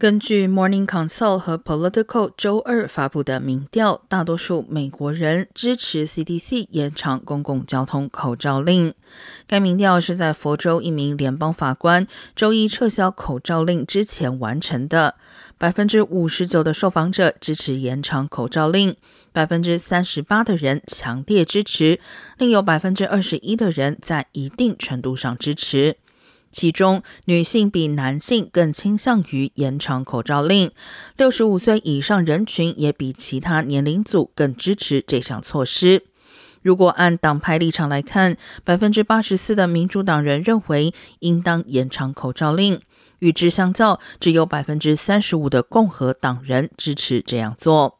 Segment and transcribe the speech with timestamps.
[0.00, 8.94] 根据 Morning Consult 和 Political 周二发布的民调，大多数美国人支持 CDC 延长公共交通口罩令。
[9.48, 12.06] 该民调是在佛州一名联邦法官
[12.36, 15.16] 周一撤销口罩令之前完成的。
[15.58, 18.94] 百分之五十九的受访者支持延长口罩令，
[19.32, 21.98] 百分之三十八的人强烈支持，
[22.36, 25.96] 另有百分之二十一的人在一定程度上支持。
[26.50, 30.70] 其中，女性比男性更倾向于延长口罩令，
[31.16, 36.04] 六十五岁以上人群也比其他年龄组更支持这项措施。
[36.62, 42.80] 如果按党派立场来看，百分之八十四的民主党人认为应当延长口罩令，
[43.20, 47.97] 与之相较，只有百分之三十五的共和党人支持这样做。